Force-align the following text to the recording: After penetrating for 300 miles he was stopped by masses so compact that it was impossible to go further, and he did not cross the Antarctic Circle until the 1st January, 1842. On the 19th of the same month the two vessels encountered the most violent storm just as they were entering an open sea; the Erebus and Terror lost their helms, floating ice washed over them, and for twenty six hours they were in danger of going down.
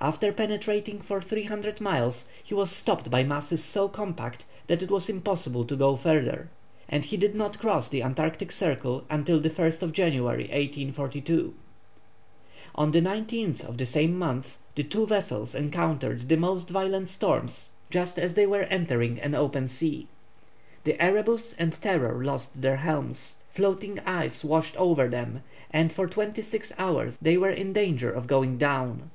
After 0.00 0.32
penetrating 0.32 1.00
for 1.02 1.20
300 1.20 1.78
miles 1.78 2.26
he 2.42 2.54
was 2.54 2.70
stopped 2.70 3.10
by 3.10 3.22
masses 3.22 3.62
so 3.62 3.86
compact 3.86 4.46
that 4.66 4.82
it 4.82 4.90
was 4.90 5.10
impossible 5.10 5.62
to 5.66 5.76
go 5.76 5.94
further, 5.94 6.48
and 6.88 7.04
he 7.04 7.18
did 7.18 7.34
not 7.34 7.58
cross 7.58 7.90
the 7.90 8.02
Antarctic 8.02 8.50
Circle 8.50 9.04
until 9.10 9.38
the 9.38 9.50
1st 9.50 9.92
January, 9.92 10.44
1842. 10.44 11.52
On 12.74 12.92
the 12.92 13.02
19th 13.02 13.62
of 13.66 13.76
the 13.76 13.84
same 13.84 14.16
month 14.18 14.56
the 14.74 14.82
two 14.84 15.06
vessels 15.06 15.54
encountered 15.54 16.30
the 16.30 16.38
most 16.38 16.70
violent 16.70 17.10
storm 17.10 17.48
just 17.90 18.18
as 18.18 18.34
they 18.36 18.46
were 18.46 18.62
entering 18.62 19.20
an 19.20 19.34
open 19.34 19.68
sea; 19.68 20.08
the 20.84 20.98
Erebus 20.98 21.54
and 21.58 21.74
Terror 21.82 22.24
lost 22.24 22.62
their 22.62 22.76
helms, 22.76 23.36
floating 23.50 23.98
ice 24.06 24.42
washed 24.42 24.78
over 24.78 25.08
them, 25.08 25.42
and 25.70 25.92
for 25.92 26.06
twenty 26.06 26.40
six 26.40 26.72
hours 26.78 27.18
they 27.20 27.36
were 27.36 27.50
in 27.52 27.74
danger 27.74 28.10
of 28.10 28.26
going 28.26 28.56
down. 28.56 29.10